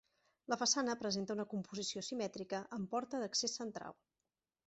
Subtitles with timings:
[0.51, 3.99] La façana presenta una composició simètrica amb porta d'accés central.